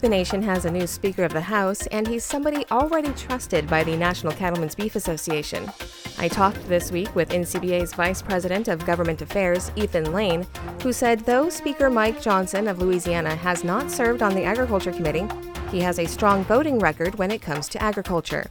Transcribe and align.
The 0.00 0.08
nation 0.10 0.42
has 0.42 0.66
a 0.66 0.70
new 0.70 0.86
Speaker 0.86 1.24
of 1.24 1.32
the 1.32 1.40
House, 1.40 1.86
and 1.86 2.06
he's 2.06 2.22
somebody 2.22 2.66
already 2.70 3.12
trusted 3.14 3.66
by 3.66 3.82
the 3.82 3.96
National 3.96 4.32
Cattlemen's 4.32 4.74
Beef 4.74 4.94
Association. 4.94 5.70
I 6.18 6.28
talked 6.28 6.68
this 6.68 6.92
week 6.92 7.14
with 7.14 7.30
NCBA's 7.30 7.94
Vice 7.94 8.20
President 8.20 8.68
of 8.68 8.84
Government 8.84 9.22
Affairs, 9.22 9.72
Ethan 9.74 10.12
Lane, 10.12 10.46
who 10.82 10.92
said 10.92 11.20
though 11.20 11.48
Speaker 11.48 11.88
Mike 11.88 12.20
Johnson 12.20 12.68
of 12.68 12.78
Louisiana 12.78 13.34
has 13.34 13.64
not 13.64 13.90
served 13.90 14.22
on 14.22 14.34
the 14.34 14.44
Agriculture 14.44 14.92
Committee, 14.92 15.26
he 15.70 15.80
has 15.80 15.98
a 15.98 16.06
strong 16.06 16.44
voting 16.44 16.78
record 16.78 17.14
when 17.14 17.30
it 17.30 17.40
comes 17.40 17.66
to 17.70 17.82
agriculture. 17.82 18.44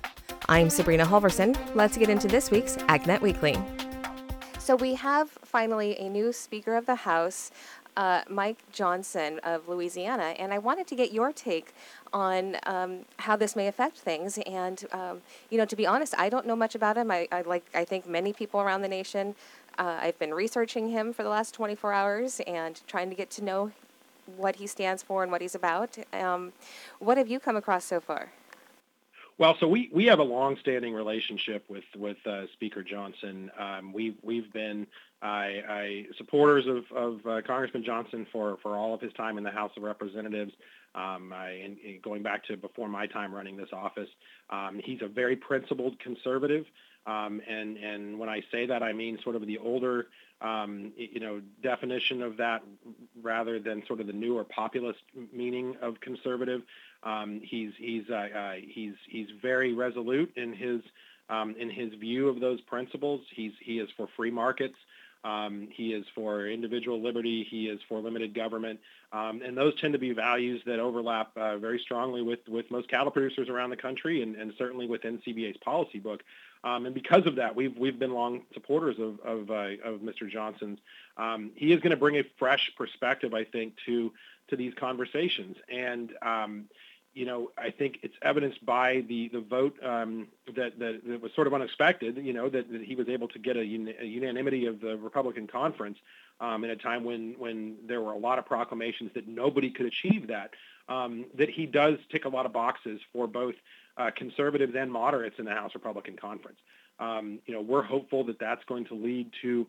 I'm 0.49 0.71
Sabrina 0.71 1.05
Halvorson. 1.05 1.55
Let's 1.75 1.95
get 1.95 2.09
into 2.09 2.27
this 2.27 2.49
week's 2.49 2.77
AgNet 2.77 3.21
Weekly. 3.21 3.55
So, 4.57 4.75
we 4.75 4.95
have 4.95 5.29
finally 5.43 5.95
a 5.99 6.09
new 6.09 6.33
Speaker 6.33 6.75
of 6.75 6.87
the 6.87 6.95
House 6.95 7.51
uh, 7.97 8.21
Mike 8.29 8.59
Johnson 8.71 9.39
of 9.43 9.67
Louisiana, 9.67 10.35
and 10.37 10.53
I 10.53 10.57
wanted 10.57 10.87
to 10.87 10.95
get 10.95 11.11
your 11.11 11.31
take 11.31 11.73
on 12.13 12.57
um, 12.63 13.05
how 13.17 13.35
this 13.35 13.55
may 13.55 13.67
affect 13.67 13.97
things. 13.97 14.37
And 14.45 14.83
um, 14.91 15.21
you 15.49 15.57
know, 15.57 15.65
to 15.65 15.75
be 15.75 15.85
honest, 15.85 16.13
I 16.17 16.29
don't 16.29 16.45
know 16.45 16.55
much 16.55 16.75
about 16.75 16.97
him. 16.97 17.11
I, 17.11 17.27
I 17.31 17.41
like 17.41 17.65
I 17.73 17.85
think 17.85 18.07
many 18.07 18.33
people 18.33 18.61
around 18.61 18.81
the 18.81 18.87
nation. 18.87 19.35
Uh, 19.77 19.97
I've 20.01 20.17
been 20.19 20.33
researching 20.33 20.89
him 20.89 21.11
for 21.11 21.23
the 21.23 21.29
last 21.29 21.53
24 21.53 21.91
hours 21.91 22.39
and 22.47 22.81
trying 22.87 23.09
to 23.09 23.15
get 23.15 23.29
to 23.31 23.43
know 23.43 23.71
what 24.37 24.55
he 24.55 24.67
stands 24.67 25.03
for 25.03 25.21
and 25.21 25.31
what 25.31 25.41
he's 25.41 25.55
about. 25.55 25.97
Um, 26.13 26.53
what 26.99 27.17
have 27.17 27.27
you 27.27 27.39
come 27.39 27.57
across 27.57 27.83
so 27.83 27.99
far? 27.99 28.31
Well, 29.37 29.57
so 29.59 29.67
we, 29.67 29.89
we 29.93 30.05
have 30.05 30.19
a 30.19 30.23
long-standing 30.23 30.93
relationship 30.93 31.65
with 31.69 31.83
with 31.97 32.17
uh, 32.25 32.45
Speaker 32.53 32.83
Johnson. 32.83 33.51
Um, 33.59 33.91
we've 33.91 34.15
we've 34.23 34.51
been 34.53 34.87
I, 35.21 35.61
I 35.67 36.05
supporters 36.17 36.67
of, 36.67 36.85
of 36.95 37.25
uh, 37.25 37.41
Congressman 37.45 37.83
Johnson 37.83 38.27
for, 38.31 38.57
for 38.61 38.75
all 38.75 38.93
of 38.93 39.01
his 39.01 39.11
time 39.13 39.37
in 39.37 39.43
the 39.43 39.51
House 39.51 39.71
of 39.75 39.83
Representatives. 39.83 40.53
Um, 40.93 41.33
I, 41.33 41.49
and 41.49 41.77
going 42.01 42.23
back 42.23 42.45
to 42.45 42.57
before 42.57 42.87
my 42.87 43.07
time 43.07 43.33
running 43.33 43.57
this 43.57 43.69
office, 43.73 44.09
um, 44.49 44.79
he's 44.83 45.01
a 45.01 45.07
very 45.07 45.35
principled 45.35 45.99
conservative. 45.99 46.65
Um, 47.07 47.41
and, 47.47 47.77
and 47.77 48.19
when 48.19 48.29
I 48.29 48.41
say 48.51 48.65
that, 48.67 48.81
I 48.81 48.93
mean 48.93 49.19
sort 49.23 49.35
of 49.35 49.45
the 49.45 49.57
older, 49.57 50.07
um, 50.41 50.91
you 50.95 51.19
know, 51.19 51.41
definition 51.61 52.21
of 52.21 52.37
that 52.37 52.63
rather 53.21 53.59
than 53.59 53.85
sort 53.87 53.99
of 53.99 54.07
the 54.07 54.13
newer 54.13 54.43
populist 54.43 54.99
meaning 55.33 55.75
of 55.81 55.99
conservative. 56.01 56.61
Um, 57.05 57.39
he's, 57.43 57.71
he's, 57.77 58.09
uh, 58.09 58.27
uh, 58.35 58.53
he's, 58.67 58.95
he's 59.07 59.27
very 59.41 59.73
resolute 59.73 60.35
in 60.35 60.53
his, 60.53 60.81
um, 61.29 61.55
in 61.57 61.69
his 61.69 61.93
view 61.93 62.27
of 62.27 62.39
those 62.39 62.59
principles. 62.61 63.21
He's, 63.33 63.53
he 63.61 63.79
is 63.79 63.89
for 63.95 64.07
free 64.17 64.31
markets. 64.31 64.75
Um, 65.23 65.69
he 65.71 65.91
is 65.93 66.05
for 66.13 66.47
individual 66.47 67.01
liberty. 67.01 67.47
He 67.49 67.67
is 67.67 67.79
for 67.89 67.99
limited 67.99 68.35
government. 68.35 68.79
Um, 69.11 69.41
and 69.43 69.57
those 69.57 69.79
tend 69.81 69.93
to 69.93 69.99
be 69.99 70.13
values 70.13 70.61
that 70.67 70.79
overlap 70.79 71.31
uh, 71.35 71.57
very 71.57 71.79
strongly 71.79 72.21
with, 72.21 72.47
with 72.47 72.69
most 72.69 72.89
cattle 72.89 73.09
producers 73.09 73.49
around 73.49 73.71
the 73.71 73.77
country 73.77 74.21
and, 74.21 74.35
and 74.35 74.53
certainly 74.57 74.87
within 74.87 75.17
NCBA's 75.17 75.57
policy 75.57 75.97
book. 75.97 76.21
Um, 76.63 76.85
and 76.85 76.93
because 76.93 77.25
of 77.25 77.35
that, 77.37 77.55
we've, 77.55 77.75
we've 77.75 77.97
been 77.97 78.13
long 78.13 78.43
supporters 78.53 78.97
of, 78.99 79.19
of, 79.21 79.49
uh, 79.49 79.77
of 79.83 80.01
Mr. 80.01 80.29
Johnson's. 80.29 80.79
Um, 81.17 81.51
he 81.55 81.71
is 81.71 81.79
going 81.79 81.91
to 81.91 81.97
bring 81.97 82.17
a 82.17 82.23
fresh 82.37 82.71
perspective, 82.77 83.33
I 83.33 83.45
think, 83.45 83.73
to, 83.87 84.11
to 84.49 84.55
these 84.55 84.73
conversations. 84.75 85.57
And, 85.69 86.13
um, 86.21 86.65
you 87.15 87.25
know, 87.25 87.49
I 87.57 87.71
think 87.71 87.99
it's 88.03 88.15
evidenced 88.21 88.63
by 88.65 89.03
the 89.07 89.29
the 89.29 89.39
vote 89.39 89.77
um, 89.81 90.27
that, 90.53 90.77
that, 90.77 91.01
that 91.07 91.21
was 91.21 91.31
sort 91.33 91.47
of 91.47 91.53
unexpected. 91.53 92.17
You 92.17 92.33
know, 92.33 92.49
that, 92.49 92.71
that 92.71 92.81
he 92.81 92.95
was 92.95 93.07
able 93.07 93.29
to 93.29 93.39
get 93.39 93.55
a, 93.55 93.63
un- 93.63 93.93
a 93.99 94.05
unanimity 94.05 94.65
of 94.65 94.81
the 94.81 94.97
Republican 94.97 95.47
conference 95.47 95.97
um, 96.41 96.65
in 96.65 96.69
a 96.69 96.75
time 96.75 97.05
when 97.05 97.35
when 97.39 97.77
there 97.87 98.01
were 98.01 98.11
a 98.11 98.17
lot 98.17 98.37
of 98.37 98.45
proclamations 98.45 99.11
that 99.15 99.27
nobody 99.27 99.71
could 99.71 99.85
achieve 99.87 100.27
that. 100.27 100.51
Um, 100.87 101.25
that 101.33 101.49
he 101.49 101.65
does 101.65 101.97
tick 102.11 102.25
a 102.25 102.29
lot 102.29 102.45
of 102.45 102.53
boxes 102.53 103.01
for 103.11 103.25
both 103.25 103.55
uh, 103.97 104.11
conservatives 104.15 104.75
and 104.77 104.91
moderates 104.91 105.39
in 105.39 105.45
the 105.45 105.51
House 105.51 105.73
Republican 105.73 106.15
conference. 106.15 106.59
Um, 106.99 107.39
you 107.47 107.55
know, 107.55 107.61
we're 107.61 107.81
hopeful 107.81 108.23
that 108.25 108.37
that's 108.37 108.63
going 108.65 108.85
to 108.85 108.93
lead 108.93 109.31
to 109.41 109.65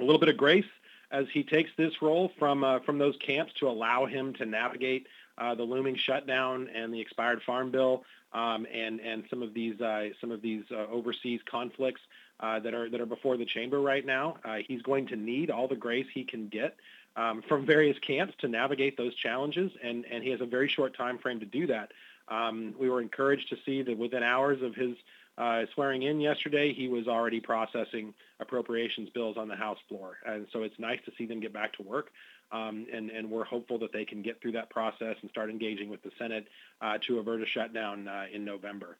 a 0.00 0.02
little 0.02 0.18
bit 0.18 0.28
of 0.28 0.36
grace 0.36 0.64
as 1.10 1.26
he 1.32 1.44
takes 1.44 1.70
this 1.76 2.02
role 2.02 2.32
from 2.38 2.64
uh, 2.64 2.80
from 2.80 2.98
those 2.98 3.16
camps 3.24 3.52
to 3.60 3.68
allow 3.68 4.06
him 4.06 4.32
to 4.34 4.46
navigate 4.46 5.06
uh, 5.38 5.54
the 5.54 5.62
looming 5.62 5.96
shutdown 5.96 6.68
and 6.74 6.92
the 6.92 7.00
expired 7.00 7.42
farm 7.42 7.70
bill 7.70 8.04
um, 8.32 8.66
and 8.72 9.00
and 9.00 9.24
some 9.30 9.42
of 9.42 9.54
these 9.54 9.80
uh, 9.80 10.08
some 10.20 10.30
of 10.30 10.42
these 10.42 10.64
uh, 10.70 10.86
overseas 10.90 11.40
conflicts 11.50 12.00
uh, 12.40 12.58
that 12.60 12.74
are 12.74 12.90
that 12.90 13.00
are 13.00 13.06
before 13.06 13.36
the 13.36 13.44
chamber 13.44 13.80
right 13.80 14.04
now. 14.04 14.36
Uh, 14.44 14.58
he's 14.66 14.82
going 14.82 15.06
to 15.06 15.16
need 15.16 15.50
all 15.50 15.68
the 15.68 15.76
grace 15.76 16.06
he 16.12 16.24
can 16.24 16.48
get 16.48 16.76
um, 17.16 17.42
from 17.48 17.64
various 17.64 17.98
camps 18.00 18.34
to 18.38 18.48
navigate 18.48 18.96
those 18.96 19.14
challenges, 19.14 19.70
and 19.82 20.04
and 20.10 20.22
he 20.22 20.30
has 20.30 20.40
a 20.40 20.46
very 20.46 20.68
short 20.68 20.96
time 20.96 21.18
frame 21.18 21.40
to 21.40 21.46
do 21.46 21.66
that. 21.66 21.92
Um, 22.28 22.74
we 22.78 22.88
were 22.88 23.00
encouraged 23.00 23.50
to 23.50 23.56
see 23.64 23.82
that 23.82 23.98
within 23.98 24.22
hours 24.22 24.62
of 24.62 24.74
his 24.74 24.96
uh, 25.36 25.64
swearing 25.74 26.02
in 26.02 26.20
yesterday, 26.20 26.72
he 26.72 26.88
was 26.88 27.08
already 27.08 27.40
processing 27.40 28.14
appropriations 28.38 29.08
bills 29.10 29.36
on 29.36 29.48
the 29.48 29.56
House 29.56 29.78
floor. 29.88 30.18
And 30.24 30.46
so 30.52 30.62
it's 30.62 30.78
nice 30.78 31.00
to 31.06 31.12
see 31.18 31.26
them 31.26 31.40
get 31.40 31.52
back 31.52 31.72
to 31.74 31.82
work. 31.82 32.12
Um, 32.52 32.86
and, 32.92 33.10
and 33.10 33.30
we're 33.30 33.44
hopeful 33.44 33.78
that 33.80 33.92
they 33.92 34.04
can 34.04 34.22
get 34.22 34.40
through 34.40 34.52
that 34.52 34.70
process 34.70 35.16
and 35.22 35.30
start 35.30 35.50
engaging 35.50 35.88
with 35.88 36.02
the 36.02 36.10
Senate 36.18 36.46
uh, 36.80 36.98
to 37.06 37.18
avert 37.18 37.42
a 37.42 37.46
shutdown 37.46 38.06
uh, 38.06 38.26
in 38.32 38.44
November. 38.44 38.96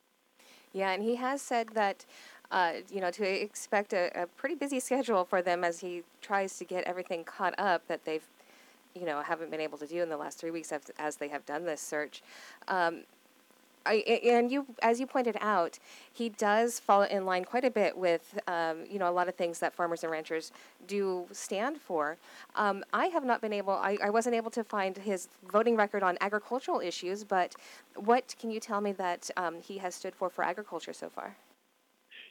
Yeah, 0.75 0.91
and 0.91 1.03
he 1.03 1.15
has 1.17 1.41
said 1.41 1.69
that, 1.75 2.05
uh, 2.51 2.73
you 2.91 3.01
know, 3.01 3.11
to 3.13 3.25
expect 3.25 3.93
a, 3.93 4.11
a, 4.21 4.27
pretty 4.27 4.57
busy 4.57 4.81
schedule 4.81 5.25
for 5.25 5.41
them 5.41 5.63
as 5.63 5.79
he 5.79 6.03
tries 6.21 6.59
to 6.59 6.65
get 6.65 6.83
everything 6.85 7.23
caught 7.23 7.55
up 7.59 7.87
that 7.87 8.05
they've, 8.05 8.27
you 8.95 9.07
know, 9.07 9.23
haven't 9.23 9.53
been 9.53 9.61
able 9.61 9.79
to 9.79 9.87
do 9.87 10.03
in 10.03 10.09
the 10.09 10.17
last 10.17 10.39
three 10.39 10.51
weeks 10.51 10.73
as, 10.99 11.17
they 11.17 11.29
have 11.29 11.47
done 11.47 11.65
this 11.65 11.81
search. 11.81 12.23
Um, 12.67 13.05
I, 13.87 13.95
and 14.25 14.51
you, 14.51 14.67
as 14.83 15.01
you 15.01 15.07
pointed 15.07 15.37
out, 15.41 15.79
he 16.13 16.29
does 16.29 16.81
fall 16.81 17.03
in 17.03 17.27
line 17.27 17.45
quite 17.45 17.65
a 17.65 17.71
bit 17.71 17.97
with, 17.97 18.39
um, 18.47 18.85
you 18.91 18.99
know, 18.99 19.09
a 19.09 19.13
lot 19.13 19.29
of 19.29 19.35
things 19.35 19.59
that 19.59 19.75
farmers 19.75 20.03
and 20.03 20.13
ranchers 20.13 20.53
do 20.87 21.27
stand 21.33 21.81
for. 21.81 22.17
Um, 22.57 22.85
I 22.93 23.07
have 23.07 23.25
not 23.25 23.41
been 23.41 23.53
able, 23.53 23.73
I, 23.73 23.99
I 24.03 24.11
wasn't 24.11 24.35
able 24.37 24.51
to 24.53 24.65
find 24.65 24.97
his 24.97 25.29
voting 25.53 25.77
record 25.77 26.03
on 26.03 26.17
agricultural 26.21 26.81
issues, 26.81 27.25
but 27.25 27.55
what 27.97 28.35
can 28.41 28.51
you 28.51 28.61
tell 28.61 28.81
me 28.81 28.93
that 28.93 29.31
um, 29.37 29.61
he 29.61 29.79
has 29.79 29.95
stood 29.95 30.15
for 30.15 30.31
for 30.31 30.45
agriculture 30.45 30.93
so 30.93 31.09
far? 31.09 31.37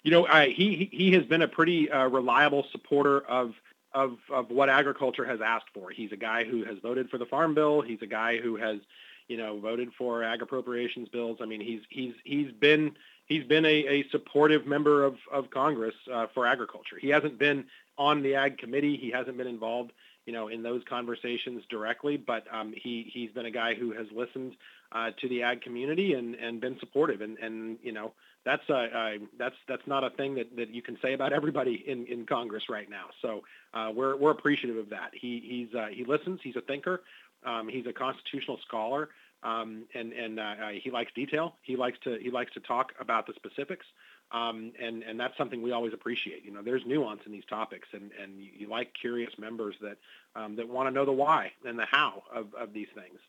You 0.04 0.12
know, 0.12 0.28
I, 0.28 0.50
he 0.50 0.90
he 0.92 1.14
has 1.14 1.24
been 1.24 1.42
a 1.42 1.48
pretty 1.48 1.90
uh, 1.90 2.08
reliable 2.10 2.66
supporter 2.72 3.22
of 3.22 3.54
of 3.94 4.18
of 4.30 4.50
what 4.50 4.70
agriculture 4.70 5.24
has 5.26 5.40
asked 5.40 5.70
for. 5.74 5.90
He's 5.92 6.12
a 6.12 6.18
guy 6.18 6.44
who 6.44 6.66
has 6.66 6.78
voted 6.80 7.10
for 7.10 7.18
the 7.18 7.26
farm 7.26 7.54
bill. 7.54 7.82
He's 7.82 8.02
a 8.02 8.08
guy 8.08 8.38
who 8.38 8.58
has 8.58 8.80
you 9.28 9.38
know, 9.38 9.60
voted 9.60 9.90
for 9.98 10.24
ag 10.24 10.42
appropriations 10.42 11.10
bills. 11.10 11.40
I 11.42 11.46
mean, 11.46 11.62
he's 11.62 11.82
he's 11.90 12.14
he's 12.24 12.52
been 12.52 12.96
he's 13.26 13.44
been 13.46 13.66
a, 13.66 13.70
a 13.88 14.06
supportive 14.12 14.66
member 14.66 15.04
of 15.04 15.16
of 15.32 15.50
Congress 15.50 15.96
uh, 16.12 16.28
for 16.34 16.46
agriculture. 16.46 16.98
He 17.00 17.10
hasn't 17.10 17.38
been 17.38 17.66
on 17.98 18.24
the 18.24 18.36
ag 18.36 18.58
committee. 18.58 18.98
He 18.98 19.12
hasn't 19.12 19.38
been 19.38 19.48
involved, 19.48 19.92
you 20.26 20.34
know, 20.34 20.48
in 20.48 20.64
those 20.64 20.82
conversations 20.90 21.64
directly. 21.70 22.18
But 22.18 22.46
um, 22.52 22.74
he 22.76 23.10
he's 23.14 23.32
been 23.32 23.46
a 23.46 23.52
guy 23.52 23.76
who 23.76 23.92
has 23.92 24.08
listened 24.14 24.56
uh, 24.92 25.12
to 25.22 25.30
the 25.30 25.44
ag 25.44 25.62
community 25.62 26.14
and 26.14 26.36
and 26.36 26.60
been 26.60 26.78
supportive. 26.80 27.22
And 27.22 27.38
and 27.40 27.78
you 27.82 27.92
know, 27.92 28.14
that's 28.46 28.64
uh, 28.70 28.74
uh, 28.74 29.12
that's 29.38 29.56
that's 29.68 29.86
not 29.88 30.04
a 30.04 30.10
thing 30.12 30.36
that, 30.36 30.56
that 30.56 30.74
you 30.74 30.82
can 30.82 30.98
say 31.02 31.14
about 31.14 31.32
everybody 31.34 31.84
in, 31.88 32.06
in 32.08 32.26
Congress 32.26 32.64
right 32.70 32.90
now. 32.90 33.06
So 33.22 33.44
uh, 33.74 33.92
we're 33.96 34.18
we're 34.18 34.32
appreciative 34.32 34.78
of 34.78 34.90
that. 34.90 35.12
He 35.14 35.42
he's 35.46 35.76
uh, 35.76 35.88
he 35.88 36.04
listens. 36.04 36.40
He's 36.44 36.56
a 36.56 36.62
thinker. 36.62 37.02
Um, 37.46 37.68
he's 37.68 37.86
a 37.88 37.94
constitutional 37.94 38.60
scholar, 38.66 39.10
um, 39.44 39.86
and 39.94 40.14
and 40.14 40.40
uh, 40.40 40.44
uh, 40.44 40.70
he 40.82 40.92
likes 40.92 41.12
detail. 41.14 41.56
He 41.62 41.76
likes 41.76 41.98
to 42.04 42.18
he 42.22 42.32
likes 42.32 42.54
to 42.54 42.60
talk 42.60 42.94
about 43.00 43.28
the 43.28 43.34
specifics, 43.36 43.86
um, 44.32 44.72
and 44.82 45.04
and 45.04 45.20
that's 45.20 45.38
something 45.38 45.62
we 45.62 45.72
always 45.72 45.94
appreciate. 45.94 46.44
You 46.46 46.52
know, 46.52 46.62
there's 46.62 46.84
nuance 46.86 47.22
in 47.26 47.32
these 47.32 47.46
topics, 47.50 47.88
and 47.94 48.12
and 48.22 48.40
you, 48.40 48.50
you 48.60 48.70
like 48.70 48.94
curious 49.00 49.32
members 49.38 49.76
that 49.82 49.98
um, 50.36 50.56
that 50.56 50.68
want 50.68 50.88
to 50.88 50.92
know 50.92 51.06
the 51.06 51.12
why 51.12 51.52
and 51.66 51.78
the 51.78 51.86
how 51.90 52.24
of, 52.34 52.54
of 52.56 52.74
these 52.74 52.88
things. 52.96 53.20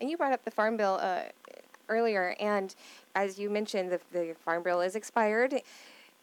And 0.00 0.10
you 0.10 0.16
brought 0.16 0.32
up 0.32 0.44
the 0.44 0.50
farm 0.50 0.76
bill 0.76 0.98
uh, 1.00 1.24
earlier, 1.88 2.34
and 2.40 2.74
as 3.14 3.38
you 3.38 3.48
mentioned, 3.48 3.90
the, 3.92 4.00
the 4.12 4.34
farm 4.44 4.62
bill 4.62 4.80
is 4.80 4.96
expired. 4.96 5.62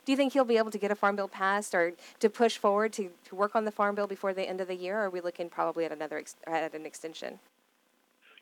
Do 0.10 0.14
you 0.14 0.18
think 0.18 0.34
he'll 0.34 0.44
be 0.44 0.58
able 0.58 0.72
to 0.72 0.80
get 0.80 0.90
a 0.90 0.96
farm 0.96 1.18
bill 1.18 1.28
passed 1.28 1.76
or 1.76 1.94
to 2.20 2.32
push 2.32 2.58
forward 2.58 2.94
to, 2.94 3.12
to 3.26 3.36
work 3.36 3.56
on 3.56 3.64
the 3.64 3.70
farm 3.70 3.94
bill 3.94 4.08
before 4.08 4.34
the 4.34 4.42
end 4.42 4.60
of 4.60 4.68
the 4.68 4.74
year? 4.74 4.98
Or 4.98 5.04
are 5.04 5.10
we 5.12 5.22
looking 5.22 5.50
probably 5.50 5.86
at 5.86 5.92
another 5.92 6.24
at 6.48 6.74
an 6.74 6.88
extension? 6.88 7.38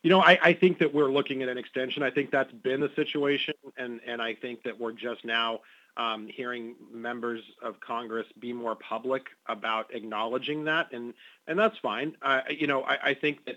You 0.02 0.10
know, 0.10 0.22
I, 0.22 0.40
I 0.42 0.54
think 0.54 0.80
that 0.80 0.94
we're 0.94 1.12
looking 1.12 1.44
at 1.44 1.50
an 1.50 1.58
extension. 1.58 2.04
I 2.04 2.10
think 2.10 2.32
that's 2.32 2.54
been 2.54 2.80
the 2.80 2.90
situation, 2.96 3.54
and, 3.76 4.00
and 4.08 4.22
I 4.22 4.34
think 4.34 4.64
that 4.64 4.80
we're 4.80 4.94
just 4.94 5.26
now 5.26 5.60
um, 5.98 6.30
hearing 6.30 6.76
members 6.90 7.42
of 7.62 7.82
Congress 7.82 8.28
be 8.40 8.54
more 8.54 8.76
public 8.76 9.26
about 9.48 9.94
acknowledging 9.94 10.64
that, 10.64 10.94
and 10.94 11.14
and 11.48 11.60
that's 11.60 11.78
fine. 11.80 12.16
Uh, 12.22 12.44
you 12.50 12.68
know, 12.68 12.84
I, 12.84 13.10
I 13.10 13.14
think 13.14 13.40
that 13.44 13.56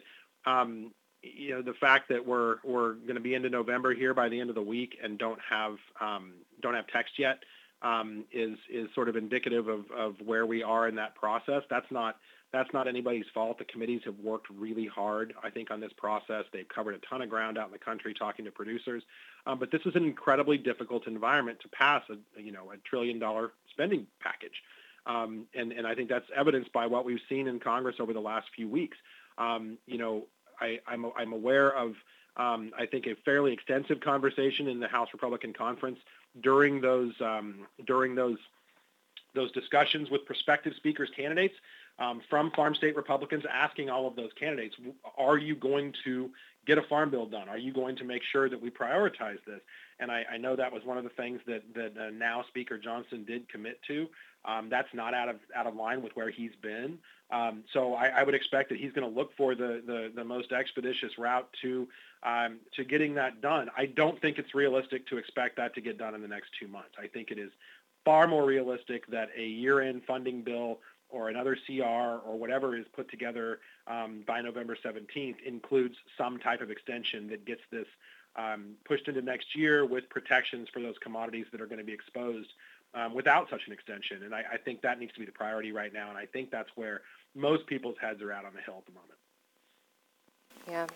um, 0.51 0.91
you 1.23 1.51
know 1.51 1.63
the 1.63 1.75
fact 1.75 2.09
that 2.09 2.27
we're 2.27 2.57
we're 2.65 2.95
going 2.95 3.15
to 3.15 3.21
be 3.21 3.35
into 3.35 3.51
November 3.51 3.95
here 3.95 4.15
by 4.15 4.29
the 4.29 4.41
end 4.41 4.51
of 4.51 4.57
the 4.57 4.63
week 4.63 4.99
and 5.01 5.17
don't 5.17 5.41
have 5.49 5.77
um, 6.01 6.33
don't 6.61 6.75
have 6.75 6.89
text 6.89 7.17
yet 7.17 7.39
um, 7.83 8.25
is 8.33 8.57
is 8.71 8.89
sort 8.95 9.09
of 9.09 9.17
indicative 9.17 9.69
of, 9.69 9.91
of 9.91 10.17
where 10.25 10.47
we 10.47 10.63
are 10.63 10.89
in 10.89 10.95
that 10.97 11.15
process. 11.15 11.63
That's 11.71 11.91
not 11.91 12.17
That's 12.53 12.73
not 12.73 12.89
anybody's 12.89 13.27
fault. 13.33 13.59
The 13.59 13.65
committees 13.65 14.03
have 14.05 14.19
worked 14.19 14.49
really 14.51 14.87
hard, 14.87 15.35
I 15.43 15.51
think, 15.51 15.71
on 15.71 15.81
this 15.81 15.93
process. 15.97 16.45
They've 16.53 16.69
covered 16.69 16.95
a 16.95 16.99
ton 17.09 17.23
of 17.23 17.31
ground 17.31 17.57
out 17.59 17.67
in 17.67 17.73
the 17.73 17.79
country 17.79 18.13
talking 18.13 18.45
to 18.45 18.51
producers. 18.51 19.03
Um, 19.47 19.59
but 19.59 19.71
this 19.71 19.81
is 19.87 19.95
an 19.95 20.05
incredibly 20.05 20.59
difficult 20.59 21.07
environment 21.07 21.59
to 21.61 21.69
pass 21.69 22.03
a, 22.11 22.17
you 22.41 22.53
know, 22.53 22.73
a 22.73 22.77
trillion 22.89 23.19
dollar 23.19 23.53
spending 23.71 24.07
package. 24.21 24.63
Um, 25.07 25.47
and, 25.55 25.73
and 25.73 25.87
I 25.87 25.95
think 25.95 26.09
that's 26.11 26.27
evidenced 26.37 26.73
by 26.73 26.87
what 26.87 27.05
we've 27.05 27.25
seen 27.29 27.47
in 27.47 27.61
Congress 27.61 27.97
over 28.01 28.13
the 28.13 28.21
last 28.21 28.49
few 28.55 28.69
weeks. 28.69 28.99
Um, 29.39 29.79
you 29.87 29.97
know, 29.97 30.27
I, 30.61 30.81
I'm, 30.87 31.07
I'm 31.17 31.33
aware 31.33 31.75
of, 31.75 31.95
um, 32.37 32.73
I 32.79 32.87
think, 32.87 33.07
a 33.07 33.15
fairly 33.25 33.53
extensive 33.53 34.01
conversation 34.01 34.69
in 34.69 34.81
the 34.81 34.89
House 34.89 35.09
Republican 35.13 35.53
Conference 35.53 35.99
during 36.43 36.81
those 36.81 37.13
um, 37.21 37.67
during 37.87 38.15
those 38.15 38.39
those 39.35 39.53
discussions 39.53 40.11
with 40.11 40.25
prospective 40.27 40.75
speakers 40.77 41.09
candidates 41.17 41.55
um, 42.01 42.21
from 42.31 42.51
farm 42.53 42.75
state 42.75 42.97
Republicans 42.97 43.45
asking 43.53 43.91
all 43.91 44.07
of 44.07 44.17
those 44.17 44.31
candidates, 44.39 44.75
are 45.19 45.39
you 45.39 45.55
going 45.55 45.95
to 46.05 46.31
get 46.67 46.79
a 46.79 46.83
farm 46.83 47.11
bill 47.11 47.27
done? 47.27 47.49
Are 47.49 47.59
you 47.59 47.73
going 47.73 47.97
to 47.97 48.05
make 48.05 48.23
sure 48.33 48.49
that 48.49 48.61
we 48.61 48.71
prioritize 48.71 49.39
this? 49.47 49.61
And 49.99 50.11
I, 50.11 50.25
I 50.33 50.37
know 50.39 50.57
that 50.57 50.73
was 50.73 50.83
one 50.85 50.97
of 50.99 51.05
the 51.05 51.11
things 51.11 51.41
that, 51.47 51.63
that 51.75 51.93
uh, 52.01 52.11
now 52.11 52.45
Speaker 52.49 52.79
Johnson 52.79 53.25
did 53.25 53.49
commit 53.49 53.81
to. 53.89 54.09
Um, 54.47 54.69
that's 54.71 54.89
not 54.95 55.13
out 55.13 55.29
of 55.29 55.37
out 55.55 55.67
of 55.67 55.75
line 55.75 56.03
with 56.03 56.13
where 56.15 56.31
he's 56.31 56.53
been. 56.63 56.99
Um, 57.33 57.63
so 57.73 57.95
I, 57.95 58.09
I, 58.09 58.23
would 58.25 58.35
expect 58.35 58.71
that 58.71 58.79
he's 58.79 58.93
going 58.93 59.09
to 59.09 59.15
look 59.15 59.37
for 59.37 59.55
the, 59.55 59.83
the, 59.87 60.11
the 60.15 60.25
most 60.25 60.51
expeditious 60.51 61.17
route 61.17 61.49
to 61.63 61.89
um, 62.25 62.59
to 62.75 62.85
getting 62.85 63.15
that 63.15 63.41
done. 63.41 63.71
I 63.77 63.87
don't 63.87 64.21
think 64.21 64.39
it's 64.39 64.55
realistic 64.55 65.07
to 65.09 65.17
expect 65.17 65.57
that 65.57 65.75
to 65.75 65.81
get 65.81 65.97
done 65.97 66.15
in 66.15 66.23
the 66.23 66.29
next 66.29 66.51
two 66.59 66.69
months. 66.69 66.91
I 67.03 67.07
think 67.07 67.31
it 67.31 67.39
is 67.39 67.51
far 68.05 68.27
more 68.27 68.45
realistic 68.45 69.07
that 69.09 69.29
a 69.37 69.45
year-end 69.45 70.03
funding 70.07 70.43
bill 70.43 70.81
or 71.09 71.29
another 71.29 71.57
CR 71.67 71.83
or 71.83 72.39
whatever 72.39 72.77
is 72.77 72.87
put 72.95 73.11
together 73.11 73.61
um, 73.87 74.23
by 74.27 74.41
November 74.41 74.77
17th 74.85 75.41
includes 75.45 75.97
some 76.17 76.39
type 76.39 76.61
of 76.61 76.71
extension 76.71 77.29
that 77.29 77.45
gets 77.45 77.63
this 77.71 77.87
um, 78.37 78.75
pushed 78.85 79.09
into 79.09 79.23
next 79.23 79.57
year 79.57 79.85
with 79.85 80.09
protections 80.09 80.69
for 80.73 80.81
those 80.81 80.95
commodities 81.03 81.47
that 81.53 81.61
are 81.61 81.67
going 81.67 81.79
to 81.79 81.85
be 81.85 81.93
exposed 81.93 82.51
um, 82.95 83.15
without 83.15 83.49
such 83.51 83.63
an 83.67 83.73
extension. 83.73 84.23
And 84.25 84.35
I, 84.35 84.45
I, 84.53 84.57
think 84.57 84.83
that 84.83 84.99
needs 84.99 85.13
to 85.13 85.21
be 85.21 85.27
the 85.27 85.33
priority 85.33 85.73
right 85.73 85.93
now. 85.93 86.09
And 86.09 86.19
I 86.19 86.27
think 86.27 86.51
that's 86.51 86.71
where 86.75 87.03
most 87.35 87.67
people's 87.67 87.97
heads 88.01 88.21
are 88.23 88.33
at 88.33 88.45
on 88.45 88.53
the 88.55 88.61
Hill 88.61 88.77
at 88.79 88.87
the 88.87 88.93
moment. 88.93 89.19
Yeah. 90.69 90.87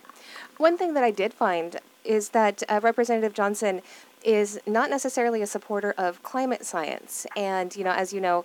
One 0.59 0.77
thing 0.77 0.95
that 0.95 1.05
I 1.05 1.11
did 1.11 1.33
find 1.33 1.77
is 2.05 2.31
that 2.31 2.63
uh, 2.69 2.81
Representative 2.83 3.33
Johnson 3.33 3.81
is 4.25 4.61
not 4.67 4.91
necessarily 4.91 5.43
a 5.43 5.47
supporter 5.47 5.95
of 5.99 6.23
climate 6.23 6.65
science. 6.65 7.27
And, 7.37 7.75
you 7.77 7.85
know, 7.85 7.93
as 7.93 8.13
you 8.13 8.21
know, 8.21 8.45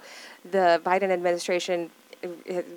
the 0.50 0.82
Biden 0.86 1.10
administration 1.10 1.86
is 1.86 1.90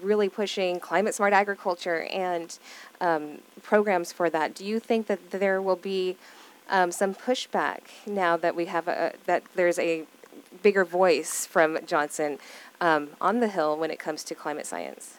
really 0.03 0.29
pushing 0.29 0.81
climate 0.81 1.15
smart 1.15 1.33
agriculture 1.33 2.07
and 2.11 2.59
um, 3.01 3.39
programs 3.63 4.13
for 4.13 4.31
that. 4.31 4.55
Do 4.55 4.65
you 4.65 4.79
think 4.79 5.07
that 5.07 5.31
there 5.31 5.61
will 5.61 5.77
be 5.77 6.17
um, 6.69 6.93
some 6.93 7.15
pushback 7.15 7.81
now 8.07 8.37
that 8.37 8.55
we 8.55 8.67
have 8.67 8.89
a, 8.89 9.13
that 9.27 9.43
there's 9.55 9.79
a 9.79 10.05
bigger 10.63 10.85
voice 10.85 11.47
from 11.47 11.79
Johnson 11.87 12.39
um, 12.81 13.11
on 13.21 13.41
the 13.41 13.49
Hill 13.49 13.77
when 13.77 13.91
it 13.91 13.99
comes 13.99 14.25
to 14.25 14.35
climate 14.35 14.67
science? 14.67 15.19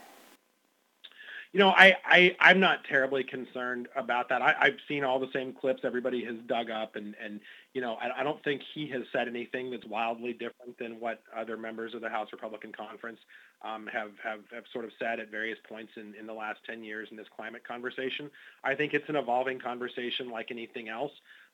You 1.54 1.60
know, 1.60 1.70
I, 1.70 1.96
I 2.04 2.36
I'm 2.40 2.60
not 2.60 2.84
terribly 2.84 3.24
concerned 3.24 3.88
about 3.96 4.28
that. 4.30 4.42
I, 4.42 4.56
I've 4.60 4.78
seen 4.88 5.04
all 5.04 5.20
the 5.20 5.30
same 5.32 5.54
clips 5.54 5.82
everybody 5.84 6.26
has 6.26 6.36
dug 6.48 6.72
up, 6.72 6.96
and 6.96 7.16
and 7.24 7.40
you 7.76 7.82
know, 7.82 7.94
I, 8.02 8.22
I 8.22 8.24
don't 8.24 8.44
think 8.44 8.64
he 8.74 8.88
has 8.90 9.04
said 9.14 9.28
anything 9.28 9.70
that's 9.70 9.86
wildly 9.86 10.34
different 10.34 10.80
than 10.80 11.00
what 11.00 11.22
other 11.36 11.56
members 11.56 11.94
of 11.94 12.02
the 12.02 12.10
House 12.10 12.30
Republican 12.32 12.72
Conference 12.72 13.20
um, 13.62 13.88
have, 13.94 14.10
have 14.24 14.40
have 14.52 14.64
sort 14.74 14.84
of 14.84 14.92
said 14.98 15.20
at 15.20 15.30
various 15.30 15.60
points 15.70 15.92
in, 15.96 16.16
in 16.20 16.26
the 16.26 16.34
last 16.34 16.60
10 16.66 16.84
years 16.84 17.10
in 17.12 17.18
this 17.18 17.28
climate 17.36 17.62
conversation. 17.68 18.32
I 18.64 18.74
think 18.74 18.96
it's 18.96 19.08
an 19.08 19.16
evolving 19.16 19.60
conversation 19.60 20.32
like 20.32 20.50
anything 20.50 20.90
else. 20.90 21.12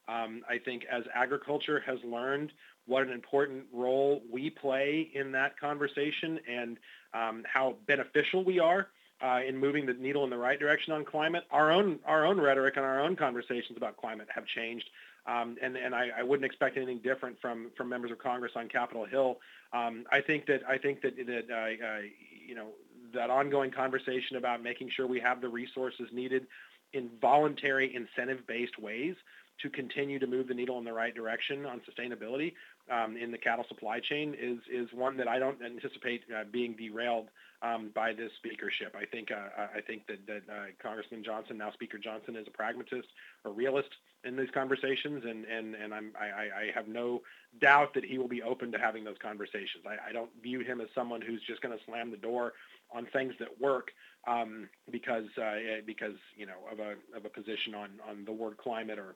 Um, 0.07 0.44
I 0.50 0.60
think 0.60 0.86
as 0.90 1.04
agriculture 1.13 1.84
has 1.86 2.00
learned 2.06 2.54
what 2.86 3.04
an 3.04 3.12
important 3.12 3.66
role 3.74 4.24
we 4.31 4.50
play 4.50 5.12
in 5.13 5.34
that 5.34 5.60
conversation 5.60 6.40
and 6.50 6.78
um, 7.13 7.44
how 7.45 7.75
beneficial 7.86 8.45
we 8.45 8.60
are 8.60 8.88
uh, 9.21 9.39
in 9.48 9.57
moving 9.57 9.86
the 9.86 9.94
needle 9.94 10.24
in 10.24 10.30
the 10.30 10.38
right 10.38 10.60
direction 10.60 10.94
on 10.94 11.04
climate. 11.06 11.44
Our 11.51 11.71
own 11.71 12.00
our 12.06 12.25
own 12.25 12.39
rhetoric 12.39 12.77
and 12.77 12.86
our 12.86 13.01
own 13.01 13.16
conversations 13.16 13.77
about 13.77 13.98
climate 13.98 14.27
have 14.33 14.45
changed, 14.45 14.89
um, 15.27 15.57
and 15.62 15.75
and 15.75 15.94
I, 15.94 16.10
I, 16.19 16.24
wouldn't 16.24 16.45
expect 16.45 16.77
anything 16.77 17.00
different 17.00 17.39
from 17.42 17.71
from 17.75 17.89
members 17.89 18.12
of 18.12 18.19
Congress 18.19 18.54
on 18.56 18.69
Capitol 18.69 19.06
Hill. 19.06 19.38
Um, 19.74 20.06
I 20.12 20.21
think 20.21 20.45
that 20.48 20.62
I 20.68 20.77
think 20.77 21.01
that 21.01 21.16
that 21.18 21.45
uh, 21.51 21.86
uh, 21.86 22.00
you 22.48 22.56
know 22.56 22.68
that 23.13 23.30
ongoing 23.30 23.71
conversation 23.71 24.38
about 24.38 24.63
making 24.63 24.89
sure 24.95 25.07
we 25.07 25.19
have 25.19 25.42
the 25.42 25.50
resources 25.50 26.07
needed 26.12 26.48
in 26.94 27.10
voluntary 27.21 27.95
incentive-based 27.95 28.80
ways 28.80 29.16
to 29.61 29.69
continue 29.69 30.19
to 30.19 30.27
move 30.27 30.47
the 30.47 30.53
needle 30.53 30.77
in 30.77 30.85
the 30.85 30.94
right 30.94 31.13
direction 31.13 31.65
on 31.65 31.81
sustainability 31.81 32.53
um, 32.91 33.17
in 33.17 33.31
the 33.31 33.38
cattle 33.38 33.65
supply 33.67 34.00
chain 34.00 34.35
is 34.39 34.59
is 34.71 34.88
one 34.94 35.17
that 35.17 35.27
I 35.27 35.39
don't 35.39 35.57
anticipate 35.63 36.23
uh, 36.35 36.44
being 36.51 36.75
derailed 36.75 37.27
um, 37.61 37.91
by 37.94 38.13
this 38.13 38.31
speakership. 38.38 38.95
I 38.97 39.06
think 39.06 39.31
uh, 39.31 39.67
I 39.75 39.81
think 39.81 40.07
that, 40.07 40.25
that 40.27 40.44
uh, 40.51 40.65
Congressman 40.81 41.23
Johnson, 41.23 41.57
now 41.57 41.71
Speaker 41.71 41.97
Johnson, 41.97 42.35
is 42.35 42.47
a 42.47 42.51
pragmatist, 42.51 43.07
a 43.45 43.50
realist 43.50 43.89
in 44.23 44.35
these 44.35 44.50
conversations, 44.53 45.23
and 45.25 45.45
and 45.45 45.75
and 45.75 45.94
I'm, 45.94 46.11
I, 46.19 46.25
I 46.25 46.71
have 46.73 46.88
no 46.88 47.21
doubt 47.59 47.94
that 47.95 48.06
he 48.06 48.17
will 48.17 48.27
be 48.27 48.41
open 48.41 48.71
to 48.71 48.79
having 48.79 49.03
those 49.03 49.17
conversations. 49.21 49.83
I, 49.85 50.09
I 50.09 50.13
don't 50.13 50.29
view 50.41 50.61
him 50.61 50.81
as 50.81 50.88
someone 50.95 51.21
who's 51.21 51.41
just 51.47 51.61
going 51.61 51.77
to 51.77 51.83
slam 51.85 52.11
the 52.11 52.17
door 52.17 52.53
on 52.91 53.06
things 53.13 53.33
that 53.39 53.50
work 53.59 53.91
um, 54.27 54.69
because 54.91 55.25
uh, 55.38 55.81
because 55.85 56.15
you 56.35 56.45
know 56.45 56.59
of 56.71 56.79
a 56.79 56.95
of 57.15 57.25
a 57.25 57.29
position 57.29 57.75
on 57.75 57.89
on 58.07 58.25
the 58.25 58.31
word 58.31 58.57
climate 58.57 59.00
or 59.00 59.15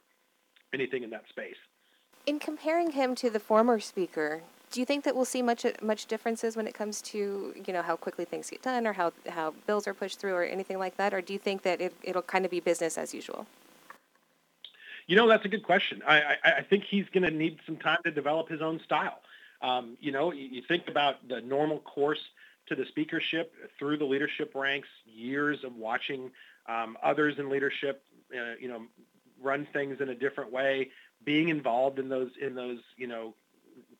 anything 0.74 1.04
in 1.04 1.10
that 1.12 1.28
space. 1.30 1.56
In 2.26 2.40
comparing 2.40 2.92
him 2.92 3.16
to 3.16 3.30
the 3.30 3.40
former 3.40 3.80
speaker, 3.80 4.42
do 4.72 4.80
you 4.80 4.86
think 4.86 5.04
that 5.04 5.16
we'll 5.16 5.26
see 5.26 5.42
much 5.42 5.66
much 5.82 6.08
differences 6.08 6.56
when 6.56 6.68
it 6.68 6.74
comes 6.74 7.02
to 7.02 7.54
you 7.66 7.74
know 7.74 7.82
how 7.82 7.96
quickly 7.96 8.26
things 8.26 8.50
get 8.50 8.62
done 8.62 8.88
or 8.88 8.94
how 8.94 9.14
how 9.30 9.54
bills 9.68 9.88
are 9.88 9.94
pushed 9.94 10.20
through 10.20 10.34
or 10.34 10.44
anything 10.44 10.80
like 10.80 10.98
that, 10.98 11.14
or 11.14 11.22
do 11.22 11.34
you 11.34 11.40
think 11.40 11.62
that 11.64 11.80
it, 11.80 11.94
it'll 12.04 12.22
kind 12.22 12.46
of 12.46 12.52
be 12.52 12.60
business 12.60 12.98
as 12.98 13.14
usual? 13.14 13.46
You 15.06 15.18
know, 15.18 15.28
that's 15.28 15.46
a 15.46 15.50
good 15.50 15.64
question. 15.64 16.02
I, 16.08 16.22
I, 16.22 16.52
I 16.58 16.62
think 16.62 16.86
he's 16.86 17.06
going 17.14 17.24
to 17.24 17.32
need 17.32 17.60
some 17.66 17.76
time 17.76 18.00
to 18.06 18.12
develop 18.12 18.48
his 18.48 18.62
own 18.62 18.80
style. 18.86 19.20
Um, 19.62 19.98
you 20.00 20.12
know, 20.12 20.32
you, 20.32 20.46
you 20.46 20.62
think 20.66 20.88
about 20.88 21.28
the 21.28 21.42
normal 21.42 21.80
course 21.80 22.22
to 22.68 22.76
the 22.76 22.86
speakership 22.86 23.54
through 23.78 23.98
the 23.98 24.06
leadership 24.06 24.54
ranks, 24.56 24.88
years 25.06 25.64
of 25.64 25.76
watching 25.76 26.32
um, 26.68 26.98
others 27.04 27.36
in 27.38 27.50
leadership, 27.50 28.02
uh, 28.34 28.56
you 28.60 28.70
know, 28.70 28.84
run 29.44 29.68
things 29.74 30.02
in 30.02 30.10
a 30.10 30.16
different 30.16 30.52
way, 30.52 30.90
being 31.24 31.50
involved 31.50 32.00
in 32.00 32.10
those 32.10 32.32
in 32.42 32.56
those 32.56 32.80
you 32.98 33.08
know 33.08 33.34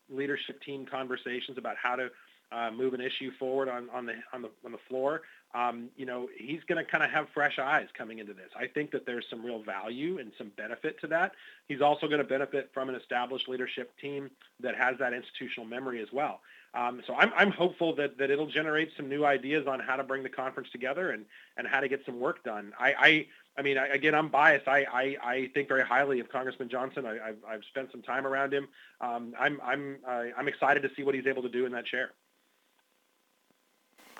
leadership 0.08 0.62
team 0.62 0.86
conversations 0.86 1.58
about 1.58 1.76
how 1.76 1.96
to 1.96 2.10
uh, 2.52 2.70
move 2.70 2.94
an 2.94 3.00
issue 3.00 3.30
forward 3.38 3.68
on, 3.68 3.88
on 3.90 4.06
the 4.06 4.14
on 4.32 4.42
the 4.42 4.50
on 4.64 4.72
the 4.72 4.78
floor. 4.88 5.22
Um, 5.54 5.90
you 5.96 6.04
know, 6.04 6.28
he's 6.36 6.64
going 6.66 6.84
to 6.84 6.90
kind 6.90 7.04
of 7.04 7.10
have 7.10 7.28
fresh 7.32 7.60
eyes 7.60 7.86
coming 7.96 8.18
into 8.18 8.34
this. 8.34 8.50
I 8.58 8.66
think 8.66 8.90
that 8.90 9.06
there's 9.06 9.24
some 9.30 9.44
real 9.44 9.62
value 9.62 10.18
and 10.18 10.32
some 10.36 10.50
benefit 10.56 11.00
to 11.02 11.06
that. 11.08 11.32
He's 11.68 11.80
also 11.80 12.08
going 12.08 12.18
to 12.18 12.26
benefit 12.26 12.70
from 12.74 12.88
an 12.88 12.96
established 12.96 13.48
leadership 13.48 13.92
team 14.00 14.32
that 14.58 14.74
has 14.74 14.98
that 14.98 15.12
institutional 15.12 15.64
memory 15.64 16.02
as 16.02 16.08
well. 16.12 16.40
Um, 16.74 17.02
so 17.06 17.14
I'm, 17.14 17.32
I'm 17.36 17.52
hopeful 17.52 17.94
that, 17.94 18.18
that 18.18 18.32
it'll 18.32 18.48
generate 18.48 18.90
some 18.96 19.08
new 19.08 19.24
ideas 19.24 19.68
on 19.68 19.78
how 19.78 19.94
to 19.94 20.02
bring 20.02 20.24
the 20.24 20.28
conference 20.28 20.70
together 20.72 21.12
and, 21.12 21.24
and 21.56 21.68
how 21.68 21.78
to 21.78 21.88
get 21.88 22.04
some 22.04 22.18
work 22.18 22.42
done. 22.42 22.72
I, 22.78 22.94
I, 22.98 23.26
I 23.56 23.62
mean, 23.62 23.78
I, 23.78 23.86
again, 23.88 24.14
I'm 24.14 24.28
biased. 24.28 24.66
I, 24.66 24.84
I, 24.92 25.16
I 25.22 25.50
think 25.54 25.68
very 25.68 25.84
highly 25.84 26.18
of 26.20 26.28
Congressman 26.28 26.68
Johnson. 26.68 27.06
I, 27.06 27.14
have 27.14 27.36
I've 27.48 27.64
spent 27.68 27.90
some 27.92 28.02
time 28.02 28.26
around 28.26 28.52
him. 28.52 28.68
Um, 29.00 29.34
I'm, 29.38 29.60
I'm, 29.64 29.98
I, 30.06 30.32
I'm 30.36 30.48
excited 30.48 30.82
to 30.82 30.90
see 30.96 31.04
what 31.04 31.14
he's 31.14 31.26
able 31.26 31.42
to 31.42 31.48
do 31.48 31.64
in 31.64 31.72
that 31.72 31.86
chair. 31.86 32.10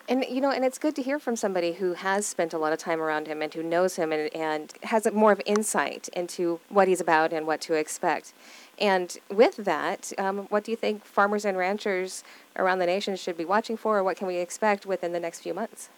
And 0.06 0.24
you 0.28 0.42
know, 0.42 0.50
and 0.50 0.64
it's 0.66 0.78
good 0.78 0.94
to 0.96 1.02
hear 1.02 1.18
from 1.18 1.34
somebody 1.34 1.72
who 1.72 1.94
has 1.94 2.26
spent 2.26 2.52
a 2.52 2.58
lot 2.58 2.74
of 2.74 2.78
time 2.78 3.00
around 3.00 3.26
him 3.26 3.40
and 3.40 3.52
who 3.52 3.62
knows 3.62 3.96
him 3.96 4.12
and, 4.12 4.34
and 4.36 4.72
has 4.82 5.10
more 5.12 5.32
of 5.32 5.40
insight 5.46 6.08
into 6.08 6.60
what 6.68 6.88
he's 6.88 7.00
about 7.00 7.32
and 7.32 7.46
what 7.46 7.62
to 7.62 7.72
expect. 7.72 8.34
And 8.78 9.16
with 9.30 9.56
that, 9.56 10.12
um, 10.18 10.40
what 10.50 10.62
do 10.62 10.72
you 10.72 10.76
think 10.76 11.06
farmers 11.06 11.46
and 11.46 11.56
ranchers 11.56 12.22
around 12.56 12.80
the 12.80 12.86
nation 12.86 13.16
should 13.16 13.38
be 13.38 13.46
watching 13.46 13.78
for, 13.78 13.98
or 13.98 14.04
what 14.04 14.18
can 14.18 14.26
we 14.26 14.36
expect 14.36 14.84
within 14.84 15.12
the 15.12 15.20
next 15.20 15.40
few 15.40 15.54
months? 15.54 15.88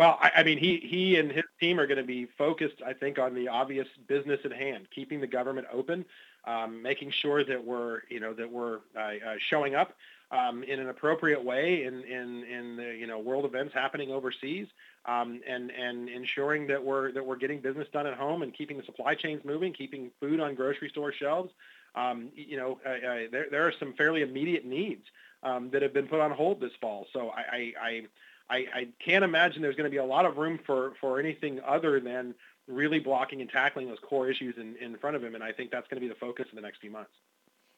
Well, 0.00 0.18
I, 0.18 0.30
I 0.36 0.42
mean, 0.44 0.56
he 0.56 0.78
he 0.78 1.16
and 1.16 1.30
his 1.30 1.44
team 1.60 1.78
are 1.78 1.86
going 1.86 1.98
to 1.98 2.02
be 2.02 2.24
focused, 2.38 2.76
I 2.86 2.94
think, 2.94 3.18
on 3.18 3.34
the 3.34 3.48
obvious 3.48 3.86
business 4.08 4.40
at 4.46 4.52
hand, 4.52 4.86
keeping 4.94 5.20
the 5.20 5.26
government 5.26 5.66
open, 5.70 6.06
um, 6.46 6.80
making 6.80 7.10
sure 7.10 7.44
that 7.44 7.62
we're, 7.62 8.00
you 8.08 8.18
know, 8.18 8.32
that 8.32 8.50
we're 8.50 8.78
uh, 8.96 8.98
uh, 8.98 9.34
showing 9.50 9.74
up 9.74 9.92
um, 10.30 10.62
in 10.62 10.80
an 10.80 10.88
appropriate 10.88 11.44
way 11.44 11.84
in 11.84 12.00
in 12.04 12.44
in 12.44 12.76
the 12.76 12.96
you 12.98 13.06
know 13.06 13.18
world 13.18 13.44
events 13.44 13.74
happening 13.74 14.10
overseas, 14.10 14.68
um, 15.04 15.42
and 15.46 15.70
and 15.70 16.08
ensuring 16.08 16.66
that 16.68 16.82
we're 16.82 17.12
that 17.12 17.26
we're 17.26 17.36
getting 17.36 17.60
business 17.60 17.86
done 17.92 18.06
at 18.06 18.14
home 18.14 18.40
and 18.40 18.54
keeping 18.54 18.78
the 18.78 18.84
supply 18.84 19.14
chains 19.14 19.42
moving, 19.44 19.70
keeping 19.70 20.10
food 20.18 20.40
on 20.40 20.54
grocery 20.54 20.88
store 20.88 21.12
shelves. 21.12 21.52
Um, 21.94 22.30
you 22.34 22.56
know, 22.56 22.80
uh, 22.86 23.28
there 23.30 23.48
there 23.50 23.66
are 23.66 23.72
some 23.78 23.92
fairly 23.98 24.22
immediate 24.22 24.64
needs 24.64 25.02
um, 25.42 25.68
that 25.72 25.82
have 25.82 25.92
been 25.92 26.06
put 26.06 26.20
on 26.20 26.30
hold 26.30 26.58
this 26.58 26.72
fall. 26.80 27.06
So 27.12 27.28
I, 27.28 27.40
I, 27.40 27.72
I 27.82 28.02
I, 28.50 28.66
I 28.74 28.88
can't 29.04 29.24
imagine 29.24 29.62
there's 29.62 29.76
going 29.76 29.90
to 29.90 29.90
be 29.90 29.98
a 29.98 30.04
lot 30.04 30.26
of 30.26 30.36
room 30.36 30.58
for, 30.66 30.92
for 31.00 31.20
anything 31.20 31.60
other 31.66 32.00
than 32.00 32.34
really 32.66 32.98
blocking 32.98 33.40
and 33.40 33.48
tackling 33.48 33.88
those 33.88 33.98
core 34.00 34.28
issues 34.28 34.56
in, 34.58 34.76
in 34.76 34.96
front 34.98 35.16
of 35.16 35.24
him. 35.24 35.34
And 35.34 35.42
I 35.42 35.52
think 35.52 35.70
that's 35.70 35.88
going 35.88 36.00
to 36.00 36.06
be 36.06 36.12
the 36.12 36.18
focus 36.18 36.46
in 36.50 36.56
the 36.56 36.62
next 36.62 36.80
few 36.80 36.90
months. 36.90 37.10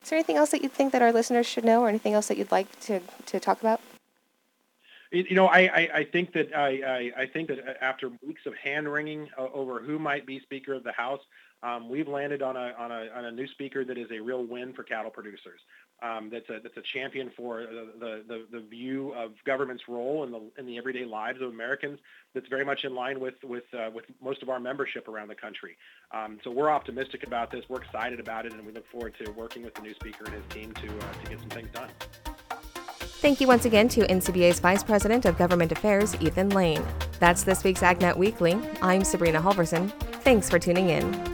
Is 0.02 0.10
there 0.10 0.18
anything 0.18 0.36
else 0.36 0.50
that 0.50 0.62
you 0.62 0.68
think 0.68 0.92
that 0.92 1.02
our 1.02 1.12
listeners 1.12 1.46
should 1.46 1.64
know 1.64 1.82
or 1.82 1.88
anything 1.88 2.14
else 2.14 2.26
that 2.28 2.36
you'd 2.36 2.50
like 2.50 2.80
to, 2.80 3.00
to 3.26 3.38
talk 3.38 3.60
about? 3.60 3.80
You 5.12 5.36
know, 5.36 5.46
I, 5.46 5.60
I, 5.60 5.88
I 5.94 6.04
think 6.04 6.32
that 6.32 6.56
I, 6.56 7.12
I, 7.16 7.22
I, 7.22 7.26
think 7.26 7.48
that 7.48 7.58
after 7.82 8.10
weeks 8.26 8.46
of 8.46 8.54
hand 8.54 8.90
wringing 8.90 9.28
over 9.36 9.78
who 9.78 9.98
might 9.98 10.24
be 10.24 10.40
Speaker 10.40 10.72
of 10.72 10.84
the 10.84 10.92
House, 10.92 11.20
um, 11.62 11.90
we've 11.90 12.08
landed 12.08 12.40
on 12.40 12.56
a, 12.56 12.72
on, 12.78 12.90
a, 12.90 13.08
on 13.14 13.26
a 13.26 13.30
new 13.30 13.46
speaker 13.46 13.84
that 13.84 13.98
is 13.98 14.10
a 14.10 14.18
real 14.18 14.42
win 14.42 14.72
for 14.72 14.82
cattle 14.82 15.10
producers. 15.10 15.60
Um, 16.02 16.30
that's 16.30 16.48
a 16.50 16.58
that's 16.60 16.76
a 16.76 16.82
champion 16.82 17.30
for 17.36 17.60
the, 17.60 18.24
the, 18.26 18.46
the 18.50 18.60
view 18.60 19.12
of 19.12 19.32
government's 19.44 19.84
role 19.88 20.24
in 20.24 20.32
the 20.32 20.40
in 20.58 20.66
the 20.66 20.76
everyday 20.76 21.04
lives 21.04 21.40
of 21.40 21.50
Americans. 21.50 22.00
That's 22.34 22.48
very 22.48 22.64
much 22.64 22.84
in 22.84 22.94
line 22.94 23.20
with 23.20 23.34
with 23.44 23.64
uh, 23.72 23.90
with 23.94 24.04
most 24.20 24.42
of 24.42 24.48
our 24.48 24.58
membership 24.58 25.06
around 25.06 25.28
the 25.28 25.36
country. 25.36 25.76
Um, 26.12 26.40
so 26.42 26.50
we're 26.50 26.70
optimistic 26.70 27.24
about 27.24 27.52
this. 27.52 27.64
We're 27.68 27.82
excited 27.82 28.18
about 28.18 28.46
it, 28.46 28.52
and 28.52 28.66
we 28.66 28.72
look 28.72 28.86
forward 28.90 29.14
to 29.24 29.30
working 29.30 29.62
with 29.62 29.74
the 29.74 29.82
new 29.82 29.94
speaker 29.94 30.24
and 30.24 30.34
his 30.34 30.44
team 30.48 30.72
to 30.72 30.88
uh, 30.88 31.12
to 31.12 31.30
get 31.30 31.38
some 31.38 31.50
things 31.50 31.68
done. 31.72 31.88
Thank 33.22 33.40
you 33.40 33.46
once 33.46 33.64
again 33.64 33.86
to 33.90 34.00
NCBA's 34.00 34.58
Vice 34.58 34.82
President 34.82 35.24
of 35.26 35.38
Government 35.38 35.70
Affairs, 35.70 36.16
Ethan 36.20 36.48
Lane. 36.48 36.84
That's 37.20 37.44
this 37.44 37.62
week's 37.62 37.80
AgNet 37.80 38.16
Weekly. 38.16 38.58
I'm 38.82 39.04
Sabrina 39.04 39.40
Halvorson. 39.40 39.92
Thanks 40.24 40.50
for 40.50 40.58
tuning 40.58 40.88
in. 40.90 41.31